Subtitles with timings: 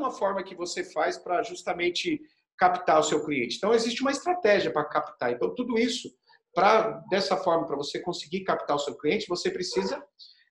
[0.00, 2.20] uma forma que você faz para justamente
[2.58, 3.56] captar o seu cliente.
[3.56, 5.32] Então, existe uma estratégia para captar.
[5.32, 6.10] Então, tudo isso,
[6.54, 10.02] para dessa forma, para você conseguir captar o seu cliente, você precisa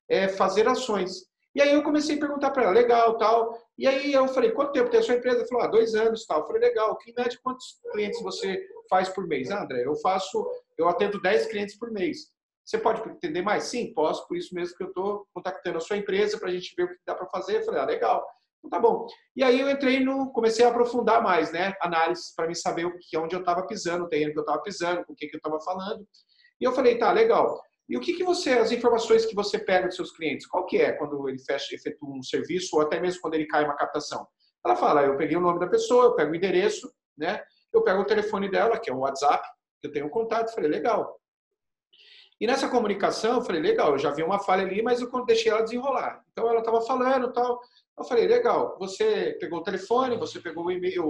[0.09, 1.29] é, fazer ações.
[1.53, 3.57] E aí eu comecei a perguntar para ela, legal, tal.
[3.77, 5.37] E aí eu falei, quanto tempo tem a sua empresa?
[5.37, 6.41] Ela falou, ah, dois anos, tal.
[6.41, 8.59] Eu falei, legal, que média quantos clientes você
[8.89, 9.49] faz por mês?
[9.51, 10.47] Ah, André, eu faço,
[10.77, 12.27] eu atendo 10 clientes por mês.
[12.65, 13.63] Você pode entender mais?
[13.63, 16.73] Sim, posso, por isso mesmo que eu estou contactando a sua empresa para a gente
[16.77, 17.57] ver o que dá para fazer.
[17.57, 18.27] Eu falei, ah, legal.
[18.59, 19.07] Então tá bom.
[19.35, 21.73] E aí eu entrei no, comecei a aprofundar mais, né?
[21.81, 24.61] Análise para me saber o que, onde eu estava pisando, o terreno que eu estava
[24.61, 26.05] pisando, com o que, que eu estava falando.
[26.59, 27.59] E eu falei, tá, legal.
[27.87, 30.77] E o que, que você, as informações que você pega dos seus clientes, qual que
[30.77, 34.27] é quando ele fecha, efetua um serviço ou até mesmo quando ele cai uma captação?
[34.63, 37.41] Ela fala, eu peguei o nome da pessoa, eu pego o endereço, né?
[37.73, 39.47] Eu pego o telefone dela, que é o WhatsApp,
[39.81, 41.18] que eu tenho um contato, falei, legal.
[42.39, 45.51] E nessa comunicação, eu falei, legal, eu já vi uma falha ali, mas eu deixei
[45.51, 46.23] ela desenrolar.
[46.31, 47.59] Então ela estava falando tal.
[47.97, 51.03] Eu falei, legal, você pegou o telefone, você pegou o e-mail,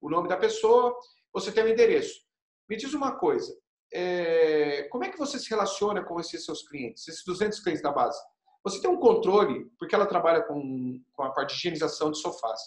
[0.00, 0.96] o nome da pessoa,
[1.32, 2.22] você tem o endereço.
[2.68, 3.52] Me diz uma coisa,
[3.92, 7.90] é, como é que você se relaciona com esses seus clientes, esses 200 clientes da
[7.90, 8.18] base?
[8.62, 12.60] Você tem um controle, porque ela trabalha com, com a parte de higienização de sofás.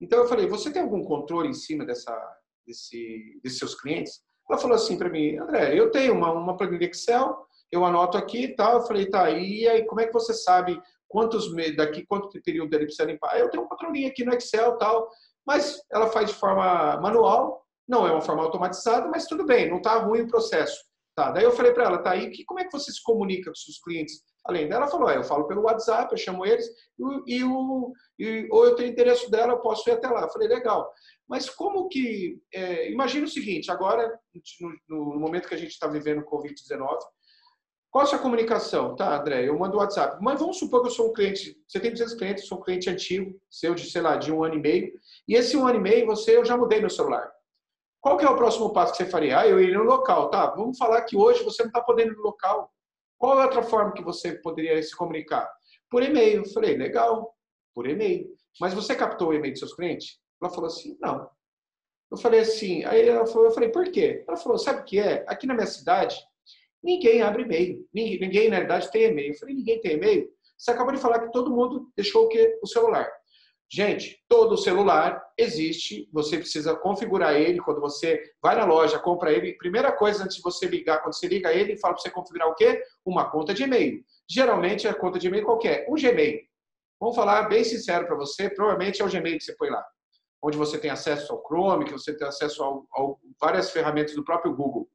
[0.00, 2.14] Então eu falei, você tem algum controle em cima dessa,
[2.64, 4.22] desse, desses seus clientes?
[4.50, 8.46] Ela falou assim para mim, André, eu tenho uma, uma planilha Excel, eu anoto aqui
[8.46, 8.78] e tal.
[8.78, 12.86] Eu falei, tá, e aí como é que você sabe quantos daqui, quanto período ele
[12.86, 13.38] precisa limpar?
[13.38, 15.08] Eu tenho uma planilha aqui no Excel tal,
[15.46, 19.76] mas ela faz de forma manual, não é uma forma automatizada, mas tudo bem, não
[19.76, 20.82] está ruim o processo.
[21.20, 23.50] Tá, daí eu falei para ela, tá, e que, como é que você se comunica
[23.50, 24.22] com seus clientes?
[24.42, 26.66] Além dela, falou, ah, eu falo pelo WhatsApp, eu chamo eles,
[26.98, 30.22] e, e, o, e, ou eu tenho endereço dela, eu posso ir até lá.
[30.22, 30.90] Eu falei, legal.
[31.28, 32.40] Mas como que.
[32.54, 34.18] É, imagina o seguinte: agora,
[34.88, 36.98] no, no momento que a gente está vivendo o Covid-19,
[37.90, 38.96] qual a sua comunicação?
[38.96, 40.16] Tá, André, eu mando o WhatsApp.
[40.22, 42.88] Mas vamos supor que eu sou um cliente, você tem 200 clientes, sou um cliente
[42.88, 44.90] antigo, seu de, sei lá, de um ano e meio,
[45.28, 47.30] e esse um ano e meio você, eu já mudei meu celular.
[48.00, 49.38] Qual que é o próximo passo que você faria?
[49.38, 50.30] Ah, eu iria no local.
[50.30, 52.72] Tá, vamos falar que hoje você não está podendo ir no local.
[53.18, 55.48] Qual é outra forma que você poderia se comunicar?
[55.90, 56.48] Por e-mail.
[56.52, 57.34] Falei, legal,
[57.74, 58.26] por e-mail.
[58.58, 60.18] Mas você captou o e-mail dos seus clientes?
[60.40, 61.28] Ela falou assim, não.
[62.10, 64.24] Eu falei assim, aí ela falou, eu falei, por quê?
[64.26, 65.24] Ela falou, sabe o que é?
[65.28, 66.18] Aqui na minha cidade,
[66.82, 67.86] ninguém abre e-mail.
[67.92, 69.32] Ninguém, ninguém, na verdade, tem e-mail.
[69.32, 70.28] Eu falei, ninguém tem e-mail?
[70.56, 72.58] Você acabou de falar que todo mundo deixou o quê?
[72.62, 73.10] O celular.
[73.72, 79.56] Gente, todo celular existe, você precisa configurar ele quando você vai na loja, compra ele.
[79.58, 82.54] Primeira coisa antes de você ligar, quando você liga ele, fala para você configurar o
[82.54, 82.82] quê?
[83.04, 84.04] Uma conta de e-mail.
[84.28, 86.40] Geralmente a conta de e-mail qualquer, um Gmail.
[86.98, 89.84] Vamos falar bem sincero para você, provavelmente é o Gmail que você põe lá
[90.42, 94.54] onde você tem acesso ao Chrome, que você tem acesso a, várias ferramentas do próprio
[94.54, 94.88] Google.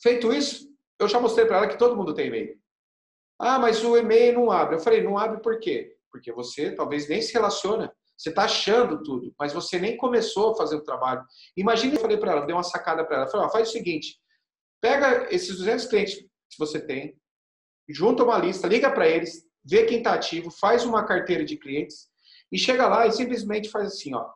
[0.00, 0.68] Feito isso,
[0.98, 2.58] eu já mostrei para ela que todo mundo tem e-mail.
[3.38, 4.76] Ah, mas o e-mail não abre.
[4.76, 5.93] Eu falei, não abre por quê?
[6.14, 7.92] Porque você talvez nem se relaciona.
[8.16, 11.24] Você está achando tudo, mas você nem começou a fazer o trabalho.
[11.56, 13.26] Imagina, eu falei para ela, dei uma sacada para ela.
[13.26, 14.20] Falei, faz o seguinte,
[14.80, 17.18] pega esses 200 clientes que você tem,
[17.88, 22.08] junta uma lista, liga para eles, vê quem está ativo, faz uma carteira de clientes
[22.52, 24.30] e chega lá e simplesmente faz assim, ó.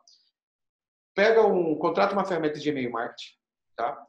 [1.15, 3.31] Pega um, contrata uma ferramenta de e-mail marketing,
[3.77, 4.05] tá?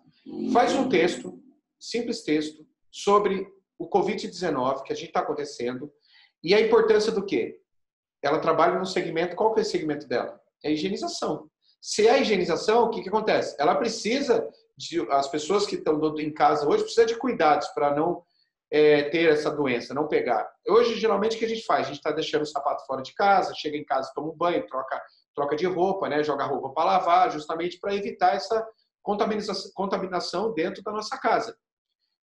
[0.52, 1.40] Faz um texto,
[1.78, 3.46] simples texto, sobre
[3.78, 5.92] o Covid-19 que a gente está acontecendo
[6.42, 7.59] e a importância do quê?
[8.22, 10.40] Ela trabalha no segmento, qual que é o segmento dela?
[10.62, 11.48] É a higienização.
[11.80, 13.56] Se é a higienização, o que, que acontece?
[13.58, 18.22] Ela precisa de, as pessoas que estão em casa hoje precisam de cuidados para não
[18.70, 20.48] é, ter essa doença, não pegar.
[20.68, 21.80] Hoje, geralmente, o que a gente faz?
[21.80, 24.66] A gente está deixando o sapato fora de casa, chega em casa, toma um banho,
[24.66, 25.02] troca,
[25.34, 26.22] troca de roupa, né?
[26.22, 28.66] joga roupa para lavar, justamente para evitar essa
[29.02, 31.56] contaminação, contaminação dentro da nossa casa.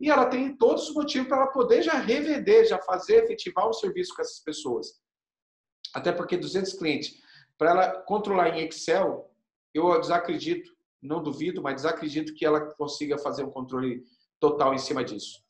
[0.01, 3.73] E ela tem todos os motivos para ela poder já revender, já fazer, efetivar o
[3.73, 4.89] serviço com essas pessoas.
[5.95, 7.15] Até porque 200 clientes,
[7.57, 9.31] para ela controlar em Excel,
[9.73, 10.73] eu desacredito,
[11.03, 14.03] não duvido, mas desacredito que ela consiga fazer um controle
[14.41, 15.43] total em cima disso.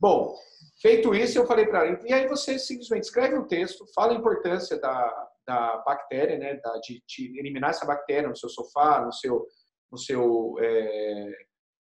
[0.00, 0.34] Bom,
[0.80, 4.16] feito isso, eu falei para ela, e aí você simplesmente escreve um texto, fala a
[4.16, 9.12] importância da, da bactéria, né, da, de, de, eliminar essa bactéria no seu sofá, no
[9.12, 9.46] seu,
[9.90, 11.32] no seu, é,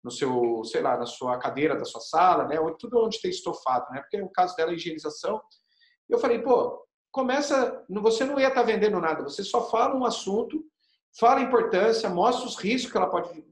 [0.03, 3.31] no seu, sei lá, na sua cadeira da sua sala, né, ou tudo onde tem
[3.31, 5.41] estofado, né, porque o caso dela é higienização.
[6.09, 6.84] Eu falei, pô,
[7.15, 10.65] começa, você não ia estar tá vendendo nada, você só fala um assunto,
[11.17, 13.47] fala a importância, mostra os riscos que ela pode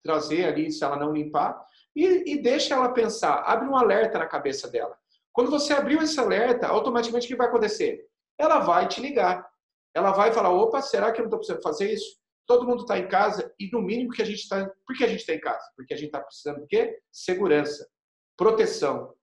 [0.00, 1.60] trazer ali se ela não limpar,
[1.94, 4.96] e, e deixa ela pensar, abre um alerta na cabeça dela.
[5.32, 8.06] Quando você abriu esse alerta, automaticamente o que vai acontecer?
[8.38, 9.44] Ela vai te ligar.
[9.92, 12.16] Ela vai falar: opa, será que eu não estou precisando fazer isso?
[12.46, 14.68] Todo mundo está em casa e no mínimo que a gente está.
[14.86, 15.64] Por que a gente está em casa?
[15.76, 16.98] Porque a gente está precisando do quê?
[17.10, 17.88] Segurança,
[18.36, 19.14] proteção.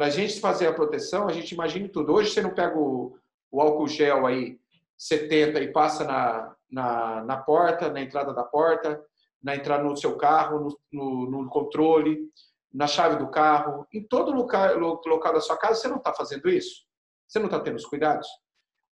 [0.00, 2.14] Para a gente fazer a proteção, a gente imagina tudo.
[2.14, 3.18] Hoje você não pega o,
[3.52, 4.58] o álcool gel aí,
[4.96, 9.04] 70 e passa na, na, na porta, na entrada da porta,
[9.42, 12.30] na entrada no seu carro, no, no, no controle,
[12.72, 16.48] na chave do carro, em todo local, local da sua casa, você não está fazendo
[16.48, 16.86] isso?
[17.28, 18.26] Você não está tendo os cuidados?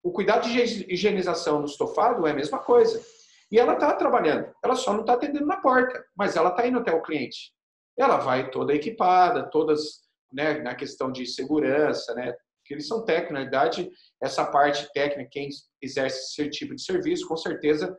[0.03, 3.03] O cuidado de higienização no estofado é a mesma coisa.
[3.51, 6.79] E ela está trabalhando, ela só não está atendendo na porta, mas ela está indo
[6.79, 7.55] até o cliente.
[7.97, 12.35] Ela vai toda equipada, todas né, na questão de segurança, né,
[12.65, 13.91] que eles são técnicos, na verdade,
[14.23, 15.49] essa parte técnica, quem
[15.83, 17.97] exerce esse tipo de serviço, com certeza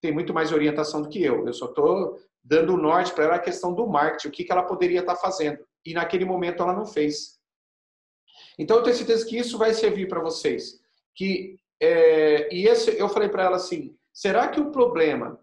[0.00, 1.46] tem muito mais orientação do que eu.
[1.46, 4.52] Eu só estou dando o norte para ela a questão do marketing, o que, que
[4.52, 5.64] ela poderia estar tá fazendo.
[5.86, 7.40] E naquele momento ela não fez.
[8.58, 10.80] Então eu tenho certeza que isso vai servir para vocês.
[11.14, 15.38] Que é, e esse, eu falei para ela assim: será que o problema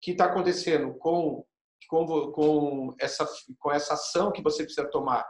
[0.00, 1.44] que está acontecendo com,
[1.88, 3.28] com, com, essa,
[3.58, 5.26] com essa ação que você precisa tomar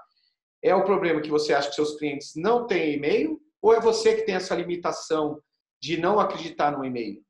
[0.62, 3.40] é o problema que você acha que seus clientes não têm e-mail?
[3.62, 5.40] Ou é você que tem essa limitação
[5.80, 7.22] de não acreditar no e-mail?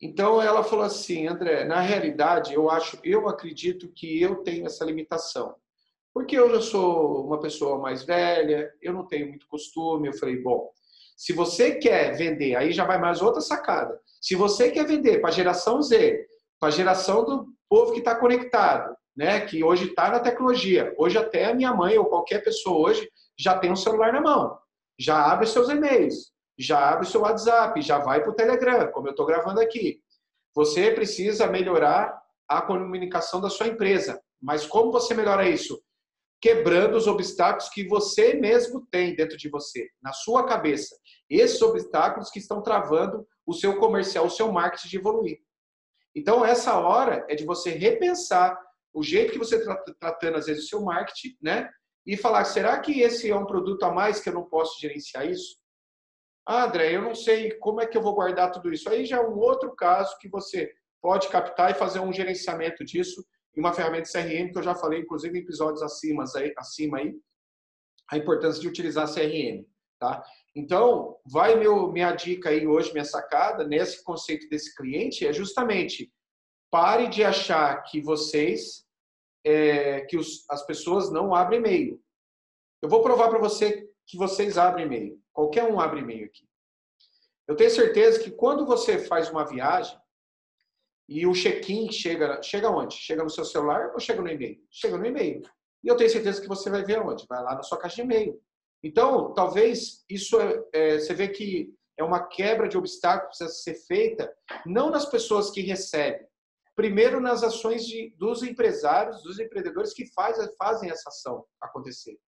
[0.00, 4.84] Então ela falou assim, André, na realidade eu acho, eu acredito que eu tenho essa
[4.84, 5.54] limitação.
[6.12, 10.08] Porque eu já sou uma pessoa mais velha, eu não tenho muito costume.
[10.08, 10.70] Eu falei, bom,
[11.16, 14.00] se você quer vender, aí já vai mais outra sacada.
[14.20, 16.26] Se você quer vender para a geração Z,
[16.58, 20.94] para a geração do povo que está conectado, né, que hoje está na tecnologia.
[20.96, 23.06] Hoje até a minha mãe ou qualquer pessoa hoje
[23.38, 24.58] já tem um celular na mão,
[24.98, 29.10] já abre seus e-mails, já abre seu WhatsApp, já vai para o Telegram, como eu
[29.10, 30.00] estou gravando aqui.
[30.54, 32.18] Você precisa melhorar
[32.48, 34.18] a comunicação da sua empresa.
[34.40, 35.78] Mas como você melhora isso?
[36.40, 40.96] Quebrando os obstáculos que você mesmo tem dentro de você, na sua cabeça.
[41.28, 45.40] Esses obstáculos que estão travando o seu comercial, o seu marketing de evoluir.
[46.14, 48.58] Então, essa hora é de você repensar
[48.92, 51.70] o jeito que você está tratando, às vezes, o seu marketing, né?
[52.06, 55.28] E falar, será que esse é um produto a mais que eu não posso gerenciar
[55.28, 55.58] isso?
[56.46, 58.88] Ah, André, eu não sei como é que eu vou guardar tudo isso.
[58.88, 63.24] Aí já é um outro caso que você pode captar e fazer um gerenciamento disso
[63.56, 66.24] em uma ferramenta CRM, que eu já falei, inclusive, em episódios acima,
[66.56, 67.14] acima aí,
[68.10, 69.64] a importância de utilizar CRM,
[69.98, 70.24] tá?
[70.54, 76.12] Então, vai meu, minha dica aí hoje, minha sacada, nesse conceito desse cliente, é justamente
[76.70, 78.86] Pare de achar que vocês,
[79.44, 82.00] é, que os, as pessoas não abrem e-mail.
[82.80, 85.20] Eu vou provar para você que vocês abrem e-mail.
[85.32, 86.48] Qualquer um abre e-mail aqui.
[87.48, 89.98] Eu tenho certeza que quando você faz uma viagem
[91.08, 92.94] e o check-in chega, chega onde?
[92.94, 94.62] Chega no seu celular ou chega no e-mail?
[94.70, 95.42] Chega no e-mail.
[95.82, 97.26] E eu tenho certeza que você vai ver onde?
[97.28, 98.40] Vai lá na sua caixa de e-mail.
[98.82, 103.62] Então, talvez isso é, é, você vê que é uma quebra de obstáculos que precisa
[103.62, 104.32] ser feita
[104.64, 106.26] não nas pessoas que recebem,
[106.74, 112.18] primeiro nas ações de, dos empresários, dos empreendedores que faz, fazem essa ação acontecer.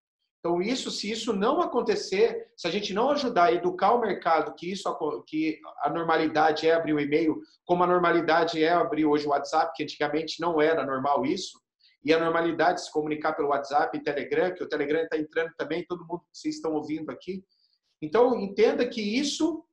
[0.40, 4.54] Então, isso, se isso não acontecer, se a gente não ajudar a educar o mercado
[4.56, 4.92] que isso
[5.24, 9.72] que a normalidade é abrir o e-mail, como a normalidade é abrir hoje o WhatsApp,
[9.74, 11.60] que antigamente não era normal isso,
[12.04, 15.52] e a normalidade de se comunicar pelo WhatsApp e Telegram, que o Telegram está entrando
[15.56, 17.44] também, todo mundo que vocês estão ouvindo aqui.
[18.02, 19.64] Então, entenda que isso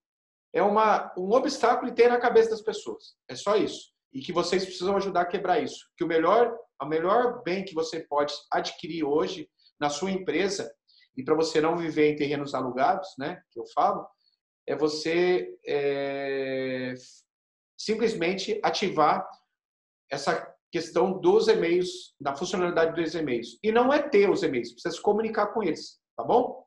[0.53, 3.15] é uma, um obstáculo e tem na cabeça das pessoas.
[3.27, 5.85] É só isso e que vocês precisam ajudar a quebrar isso.
[5.97, 10.71] Que o melhor, a melhor bem que você pode adquirir hoje na sua empresa
[11.15, 14.07] e para você não viver em terrenos alugados, né, que eu falo,
[14.67, 16.93] é você é,
[17.77, 19.27] simplesmente ativar
[20.11, 23.57] essa questão dos e-mails, da funcionalidade dos e-mails.
[23.63, 26.63] E não é ter os e-mails, precisa se comunicar com eles, tá bom?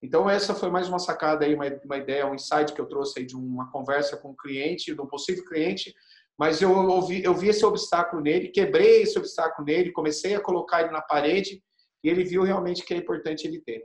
[0.00, 3.20] Então, essa foi mais uma sacada aí, uma, uma ideia, um insight que eu trouxe
[3.20, 5.94] aí de uma conversa com um cliente, de um possível cliente,
[6.42, 10.80] mas eu, ouvi, eu vi esse obstáculo nele, quebrei esse obstáculo nele, comecei a colocar
[10.80, 11.62] ele na parede
[12.02, 13.84] e ele viu realmente que é importante ele ter.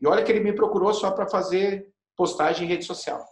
[0.00, 1.86] E olha que ele me procurou só para fazer
[2.16, 3.22] postagem em rede social.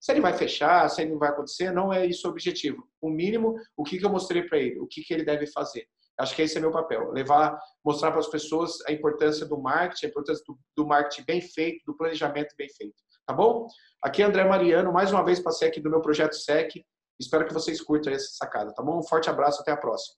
[0.00, 2.88] Se ele vai fechar, se ele não vai acontecer, não é isso o objetivo.
[3.02, 5.84] O mínimo, o que, que eu mostrei para ele, o que, que ele deve fazer.
[6.18, 10.06] Acho que esse é meu papel, levar, mostrar para as pessoas a importância do marketing,
[10.06, 12.94] a importância do, do marketing bem feito, do planejamento bem feito.
[13.26, 13.66] Tá bom?
[14.00, 16.82] Aqui é André Mariano, mais uma vez passei aqui do meu projeto SEC,
[17.22, 18.98] Espero que vocês curtam essa sacada, tá bom?
[18.98, 20.16] Um forte abraço, até a próxima.